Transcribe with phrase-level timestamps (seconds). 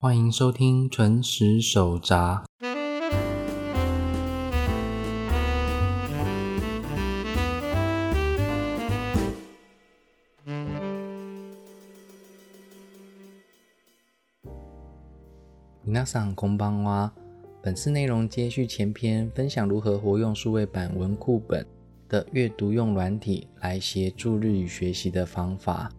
[0.00, 2.44] 欢迎收听纯食手札。
[15.84, 17.12] 皆さんこんばんは。
[17.60, 21.66] 本次内容接续前篇，分享如何活用数位版文库本
[22.08, 25.90] 的阅读用软体来协助日语学习的方法。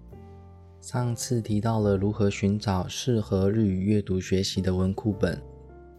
[0.92, 5.40] 上次提到了如何寻找适合日语阅读学习的文库本，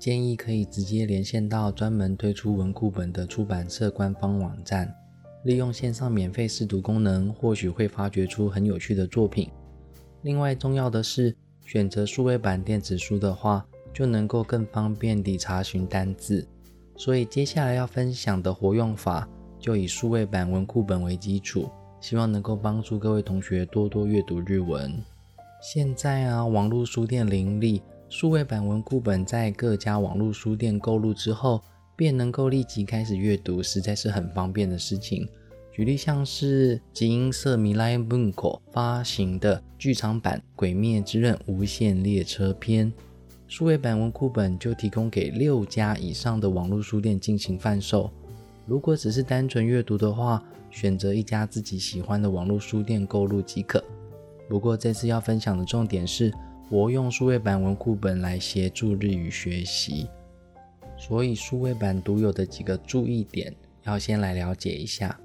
[0.00, 4.92] 建议可以直接连线到专门推出文库本的出版社官方网站，
[5.44, 9.48] 利用线上免费试读功能，或许会发掘出很有趣的作品。
[10.22, 13.64] 另外，重要的是选择数位版电子书的话，
[13.94, 16.44] 就能够更方便地查询单字。
[16.96, 21.70] 所以，接下来要分享的活用法，就以数位版文库本为基础。
[22.00, 24.92] 希望能够帮助各位同学多多阅读日文。
[25.62, 31.60] 现在啊，网络书店林立，数位版文库本在各家网络书店购入之后，
[31.94, 35.28] 便能够立即开始阅读，实在是很方便的事情。
[35.72, 42.90] 举例像是集英社米莱文库发行的剧场版《鬼灭之刃：无限列车篇》，
[43.46, 48.10] 数位版文库本就提供给六家以上的网络书店进行贩售。
[48.66, 53.82] 如果只是单纯阅读的话，选择一家自己喜欢的网络书店购入即可。
[54.48, 56.32] 不过这次要分享的重点是
[56.70, 60.08] 我用数位版文库本来协助日语学习，
[60.96, 63.54] 所以数位版独有的几个注意点
[63.84, 65.18] 要先来了解一下。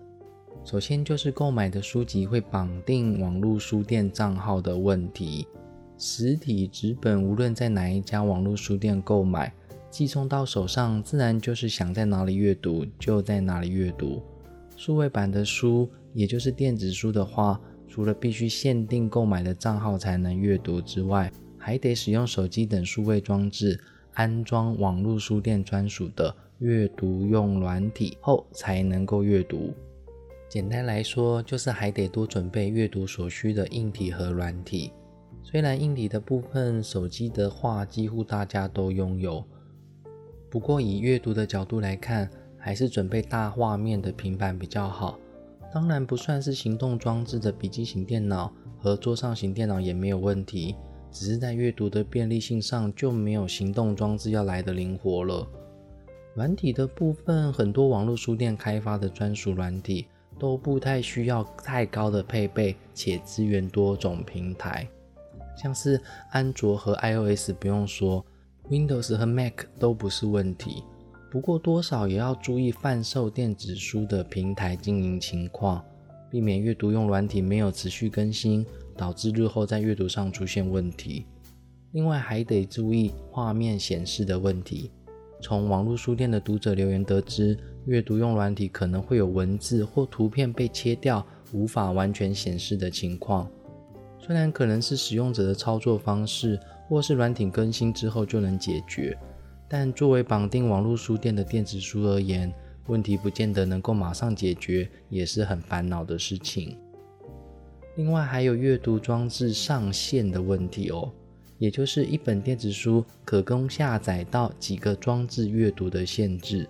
[0.64, 5.48] 首先就是购买的书籍会绑定网络书店账号的问题。
[5.98, 9.54] 实体纸本无论在哪一家网络书店购买，
[9.90, 14.22] 寄送到手上自然就是想在哪里阅读就在哪里阅读。
[14.76, 23.80] 数位版的书，也就是电子书的话，除了必须限定购买的账号才能阅读之外，还得使用手机等数位装置
[24.14, 29.73] 安装网络书店专属的阅读用软体后才能够阅读。
[30.48, 34.92] 简单来说，就是还得多准备阅读所需的硬体和软体。
[35.42, 39.44] 虽然硬体的部分，手机的话几乎大家都拥有，
[40.50, 42.30] 不过以阅读的角度来看，
[42.66, 45.20] 还是准备大画面的平板比较好，
[45.72, 50.75] 当然不算是行动装置的笔记型电脑和桌上型电脑也没有问题，
[51.12, 55.48] 只是在阅读的便利性上就没有行动装置要来的灵活了。
[56.34, 60.08] 软体的部分，很多网络书店开发的专属软体
[60.40, 64.88] 都不太需要太高的配备，且支援多种平台，
[65.56, 68.25] 像是安卓和 iOS 不用说
[68.72, 70.84] ，Windows 和 Mac 都不是问题。
[71.35, 75.84] 不过多少也要注意贩售电子书的平台经营情况，
[76.31, 78.66] 避免阅读用软体没有持续更新，
[78.96, 81.25] 导致日后在阅读上出现问题。
[81.91, 84.90] 另外还得注意画面显示的问题。
[85.41, 93.51] 从网络书店的读者留言得知，阅读用软体可能会有文字或图片被切掉，无法完全显示的情况。
[94.18, 96.57] 虽然可能是使用者的操作方式，
[96.88, 99.18] 或是软体更新之后就能解决。
[99.68, 102.53] 但作为绑定网络书店的电子书而言，
[102.88, 106.78] 问题不见得能够马上解决，也是很烦恼的事情。
[107.96, 111.12] 另外还有阅读装置上限的问题哦，
[111.58, 116.68] 也就是一本电子书可供下载到几个装置阅读的限制。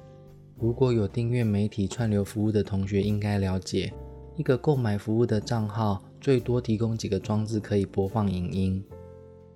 [0.57, 3.91] 如果有订阅媒体串流服务的同学应该了解，
[4.37, 8.81] 一个购买服务的账号最多提供几个装置可以播放影音，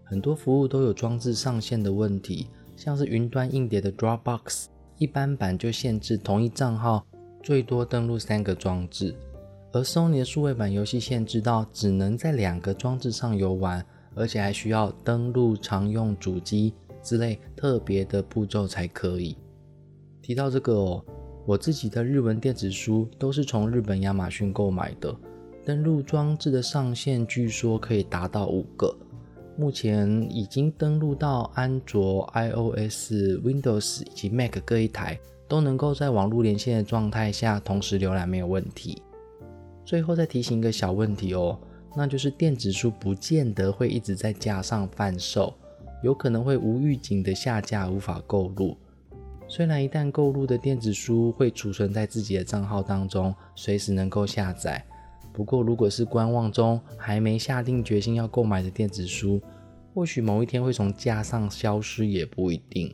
[0.04, 2.48] 很多服务都有装置上限的问题。
[2.80, 4.68] 像是云端硬碟的 Dropbox，
[5.00, 7.06] 一般版就限制同一账号
[7.44, 9.14] 最多登录三个装置，
[9.74, 13.86] 而 Sony 的数位版游戏限制到只能在两个装置上游玩，
[14.16, 16.74] 而且还需要登录常用主机
[17.04, 19.36] 之类特别的步骤才可以。
[20.22, 21.04] 提到这个哦，
[21.46, 25.14] 我自己的日文电子书都是从日本亚马逊购买的，
[25.66, 28.96] 登录装置的上限据说可以达到五个。
[29.60, 33.12] 目前已经登录到安卓、iOS、
[33.44, 35.20] Windows 以及 Mac 各一台，
[35.50, 39.02] 都能够在网络连线的状态下同时浏览没有问题。
[39.84, 41.60] 最后再提醒一个小问题哦，
[41.94, 45.54] 那就是电子书不见得会一直在架上贩售，
[46.04, 48.78] 有可能会无预警的下架，无法购入。
[49.50, 54.86] 虽然一旦购入的电子书会储存在自己的账号当中，随时能够下载。
[55.40, 59.42] 不过，如果是观望中还没下定决心要购买的电子书，
[59.94, 62.94] 或许某一天会从架上消失也不一定。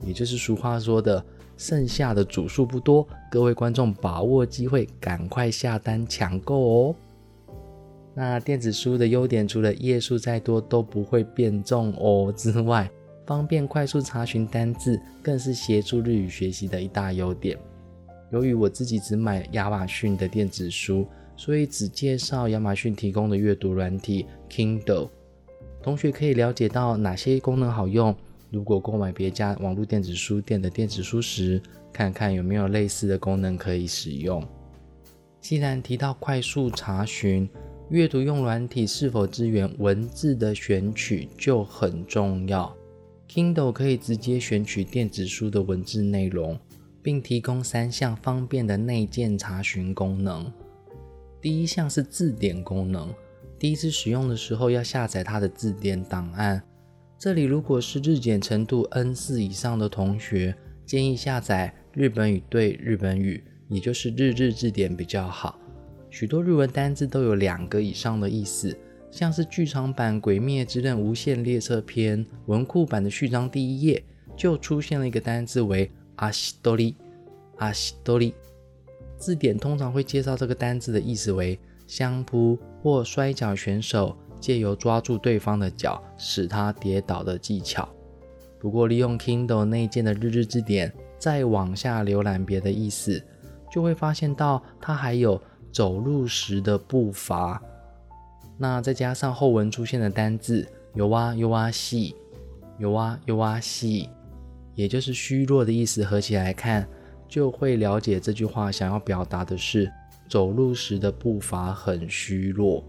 [0.00, 1.24] 也就是俗话说的，
[1.56, 6.94] 剩下的组数不多，各位观众把握机会，赶快下单抢购哦。
[8.16, 12.90] 那电子书的优点，除了页数再多都不会变重哦之外，
[13.24, 17.56] 方便快速查询单字，更是协助日语学习的一大优点。
[18.32, 21.06] 由于我自己只买亚马逊的电子书，
[21.36, 25.10] 所以只介绍亚马逊提供的阅读软体 Kindle。
[25.82, 28.14] 同学可以了解到哪些功能好用。
[28.50, 31.60] 如果购买别家网络电子书店的电子书时，
[31.92, 34.42] 看看有没有类似的功能可以使用。
[35.40, 37.48] 既然提到快速查询，
[37.90, 42.74] 阅读用软体是否支援文字的选取就很重要。
[43.28, 46.58] Kindle 可以直接选取电子书的文字内容。
[47.06, 50.52] 并提供三项方便的内建查询功能。
[51.46, 53.14] 第一项是字典功能，
[53.56, 56.60] 第一次使用的时候要下载它的字典档案。
[57.16, 60.52] 这里如果是日检程度 N 四以上的同学，
[60.84, 65.56] 建议下载日本语对日本语，也就是日日字典比较好。
[66.10, 68.76] 许多日文单字都有两个以上的意思，
[69.12, 74.02] 像是剧场版《鬼灭之刃：无限列车篇》文库版的序章第一页
[74.36, 75.88] 就出现了一个单字为。
[76.16, 76.96] 阿西多利，
[77.58, 78.34] 阿西多利，
[79.18, 87.88] 字典通常会介绍这个单字的意思为相扑或摔跤选手借由抓住对方的脚使他跌倒的技巧。
[88.58, 93.22] 不过，利用 Kindle 内建的日日字典，再往下浏览别的意思，
[93.70, 95.40] 就会发现到它还有
[95.70, 97.62] 走路时的步伐。
[98.58, 102.16] 那再加上后文出现的单字有哇有哇细，
[102.78, 104.08] 有哇有哇细。
[104.74, 106.86] 也就是虚弱的意思，合起来看，
[107.28, 109.90] 就会了解这句话想要表达的是
[110.28, 112.84] 走路时的步伐很虚弱。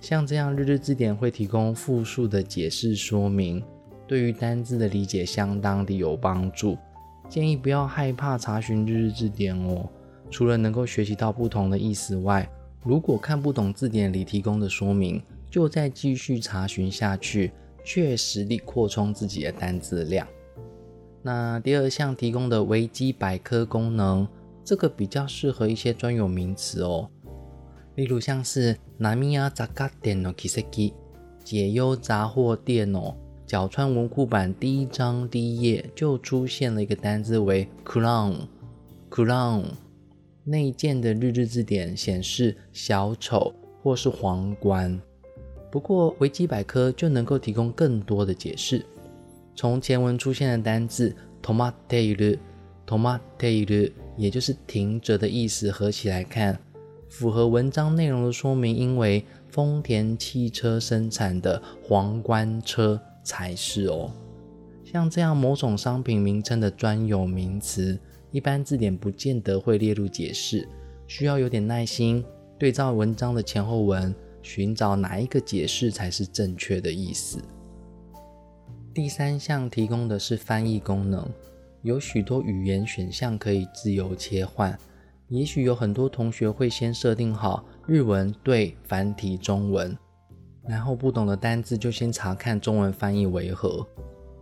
[0.00, 3.62] 像这样，日日字典会提供复数的解释说明，
[4.06, 6.76] 对于单字的理解相当的有帮助。
[7.28, 9.88] 建议不要害怕查询日日字典哦，
[10.30, 12.48] 除了能够学习到不同的意思外，
[12.84, 15.20] 如果看不懂字典里提供的说明，
[15.50, 17.50] 就再继续查询下去，
[17.82, 20.24] 确实地扩充自己的单字量。
[21.26, 24.28] 那第二项提供的维基百科功能，
[24.62, 27.10] 这个比较适合一些专有名词哦，
[27.96, 30.92] 例如像是南米亚杂货店的，Kiseki
[31.42, 39.64] 解忧杂货店哦，角川文库版第一章第一页就出现了一个单字为 crown，crown
[40.44, 43.52] 内建的日日字典显示小丑
[43.82, 45.02] 或是皇冠，
[45.72, 48.86] 不过维基百科就能够提供更多的解释。
[49.56, 56.60] 从前文出现的单字 “tomateru”，“tomateru” 也就是停着的意思，合起来看，
[57.08, 64.10] 符合文章内容的说明，因为丰田汽车生产的皇冠车才是哦。
[64.84, 67.98] 像这样某种商品名称的专有名词，
[68.30, 70.68] 一般字典不见得会列入解释，
[71.06, 72.22] 需要有点耐心，
[72.58, 77.38] 对照文章的前后文，寻找哪一个解释才是正确的意思。
[78.96, 81.22] 第三项提供的是翻译功能，
[81.82, 84.74] 有许多语言选项可以自由切换。
[85.28, 89.94] 也许有很多同学会先设定好日文对繁体中文，
[90.66, 93.86] 然后不懂的单字就先查看中文翻译为何。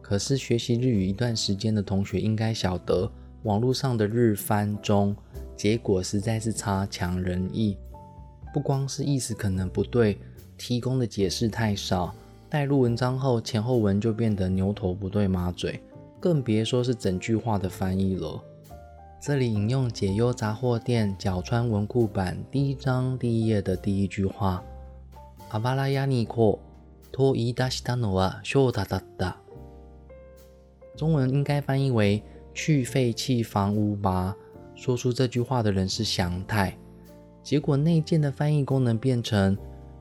[0.01, 3.11] 可是学习日语一段时间的同学应该晓得，
[3.43, 5.17] 网络上的日翻中
[5.57, 7.77] 结果实在是差强人意，
[8.53, 10.17] 不光是意思可能不对，
[10.57, 12.15] 提供的解释太少。
[12.49, 15.83] 带入文章后，前后文就变得牛头不对马嘴，
[16.21, 18.41] 更别说是整句话的翻译了。
[19.21, 24.63] 这里引用解忧杂货店角川文库版第一章第一页的第一句话
[25.51, 26.59] ：“阿巴拉亚尼阔
[27.11, 29.37] 托伊达西达诺啊，修达达达。”
[30.95, 32.23] 中文应该翻译为
[32.55, 34.37] “去废弃房屋吧”。
[34.77, 36.77] 说出这句话的人是祥太，
[37.43, 39.57] 结果内建的翻译功能变成。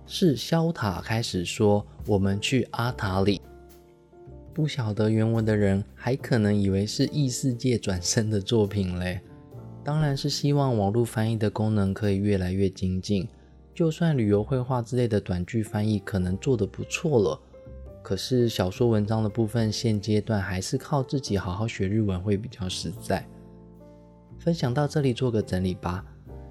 [0.06, 3.42] 是萧塔开始说：“我们去阿塔里。”
[4.54, 9.20] 不晓得原文的人还可能以为是异世界转生的作品嘞。
[9.84, 13.28] 当然是希望网络翻译的功能可以越来越精进。
[13.74, 17.40] 就算旅游绘画之类的短句翻译可能做得不错了，
[18.04, 23.28] 可是小说文章的部分，现阶段还是靠自己好好学日文会比较实在。
[24.38, 26.06] 分享到这里，做个整理吧。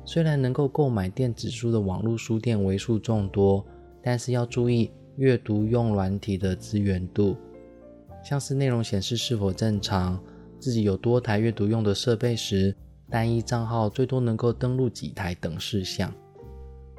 [0.05, 3.65] 虽然能够购买电子书的网络书店为数众多，
[4.03, 7.37] 但是要注意阅读用软体的资源度，
[8.25, 10.21] 像是内容显示是否正常，
[10.59, 12.75] 自己有多台阅读用的设备时，
[13.09, 16.13] 单一账号最多能够登录几台等事项。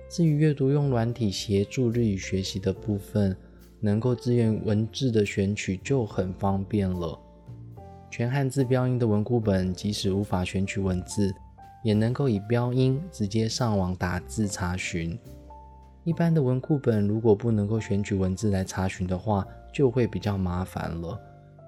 [0.09, 3.35] 至于阅读用软体协助日语学习的部分，
[3.79, 7.19] 能够支援文字的选取就很方便了。
[8.09, 11.33] 全汉字标音的文库本，即使无法选取文字。
[11.83, 15.17] 也能够以标音直接上网打字查询。
[16.03, 21.19] 一般的文库本如果不能够选取文字来查询的话，就会比较麻烦了。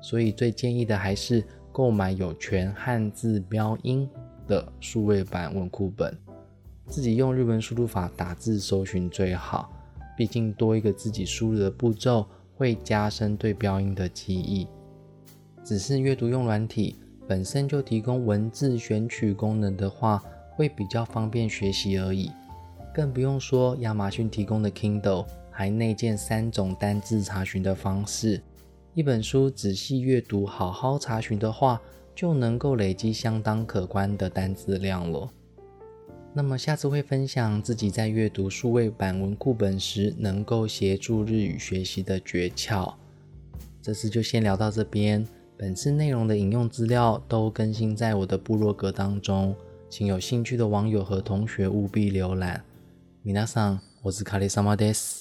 [0.02, 4.10] 所以最建议的还是购买有全汉字标音
[4.48, 6.18] 的数位版文库本，
[6.88, 9.72] 自己用日文输入法打字搜寻最好。
[10.18, 14.68] 毕竟多一个自己输入的步骤，会加深对标音的记忆。
[15.64, 16.96] 只是阅读用软体
[17.28, 22.32] 本身就提供文字选取功能的话，会比较方便学习而已。
[22.94, 28.42] 更不用说亚马逊提供的 Kindle 还内建三种单字查询的方式。
[28.94, 31.82] 一本书仔细阅读、好好查询的话，
[32.16, 35.30] 就能够累积相当可观的单字量了。
[36.34, 42.94] 那么下次会分享自己在阅读数位版文库本时，能够协助日语学习的诀窍。
[43.82, 45.26] 这次就先聊到这边。
[45.57, 49.55] 本次内容的引用资料都更新在我的部落格当中，
[49.91, 52.63] 请有兴趣的网友和同学务必浏览。
[53.25, 55.14] 皆さん、お疲れ様です。